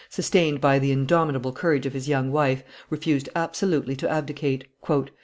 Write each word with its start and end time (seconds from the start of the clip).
sustained 0.09 0.59
by 0.59 0.79
the 0.79 0.91
indomitable 0.91 1.51
courage 1.53 1.85
of 1.85 1.93
his 1.93 2.07
young 2.09 2.31
wife, 2.31 2.63
refused 2.89 3.29
absolutely 3.35 3.95
to 3.95 4.09
abdicate. 4.09 4.63